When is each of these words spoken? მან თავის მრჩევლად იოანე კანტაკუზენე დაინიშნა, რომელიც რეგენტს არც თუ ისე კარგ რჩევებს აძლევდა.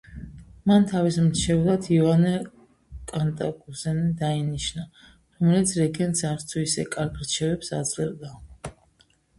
მან 0.69 0.85
თავის 0.91 1.17
მრჩევლად 1.25 1.89
იოანე 1.97 2.31
კანტაკუზენე 3.11 4.09
დაინიშნა, 4.23 4.87
რომელიც 5.35 5.77
რეგენტს 5.83 6.29
არც 6.33 6.51
თუ 6.55 6.67
ისე 6.67 6.89
კარგ 6.99 7.23
რჩევებს 7.27 7.73
აძლევდა. 7.83 8.35